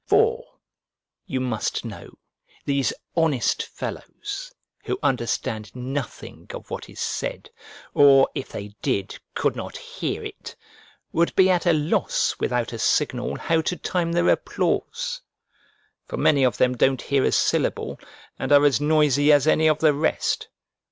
[0.07, 0.55] For,
[1.27, 2.17] you must know,
[2.65, 4.51] these honest fellows,
[4.85, 7.51] who understand nothing of what is said,
[7.93, 10.55] or, if they did, could not hear it,
[11.11, 15.21] would be at a loss without a signal, how to time their applause:
[16.07, 17.99] for many of them don't hear a syllable,
[18.39, 20.47] and are as noisy as any of the rest.